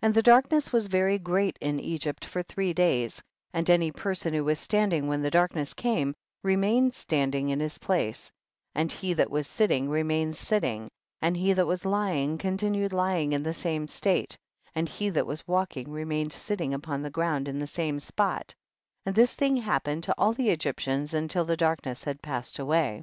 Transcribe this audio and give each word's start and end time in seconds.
40. 0.00 0.06
And 0.06 0.14
the 0.14 0.22
darkness 0.22 0.72
was 0.72 0.86
very 0.86 1.18
great 1.18 1.58
in 1.60 1.80
Egypt 1.80 2.24
for 2.24 2.40
three 2.44 2.72
days, 2.72 3.20
and 3.52 3.68
any 3.68 3.90
person 3.90 4.32
who 4.32 4.44
was 4.44 4.60
standing 4.60 5.08
when 5.08 5.22
the 5.22 5.28
darkness 5.32 5.74
came, 5.74 6.14
remained 6.44 6.94
stand 6.94 7.34
ing 7.34 7.48
in 7.48 7.58
his 7.58 7.78
place, 7.78 8.30
and 8.76 8.92
he 8.92 9.12
that 9.14 9.28
was 9.28 9.48
sit 9.48 9.66
ting, 9.66 9.90
remained 9.90 10.36
sitting, 10.36 10.88
and 11.20 11.36
he 11.36 11.52
that 11.52 11.66
was 11.66 11.84
lying 11.84 12.38
continued 12.38 12.92
lying 12.92 13.32
in 13.32 13.42
the 13.42 13.52
same 13.52 13.88
state, 13.88 14.38
and 14.72 14.88
he 14.88 15.10
that 15.10 15.26
was 15.26 15.42
walking 15.48 15.90
remained 15.90 16.32
sitting 16.32 16.72
upon 16.72 17.02
the 17.02 17.10
ground 17.10 17.48
in 17.48 17.58
the 17.58 17.66
same 17.66 17.98
spot; 17.98 18.54
and 19.04 19.16
this 19.16 19.34
thing 19.34 19.56
hap 19.56 19.82
pened 19.82 20.02
to 20.02 20.14
all 20.16 20.32
the 20.32 20.50
Egyptians, 20.50 21.12
until 21.12 21.44
the 21.44 21.56
darkness 21.56 22.04
had 22.04 22.22
passed 22.22 22.60
away. 22.60 23.02